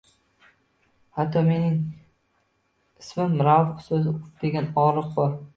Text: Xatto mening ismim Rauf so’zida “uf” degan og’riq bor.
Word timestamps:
Xatto 1.17 1.43
mening 1.49 1.75
ismim 3.05 3.39
Rauf 3.49 3.87
so’zida 3.91 4.15
“uf” 4.17 4.35
degan 4.47 4.71
og’riq 4.87 5.17
bor. 5.21 5.39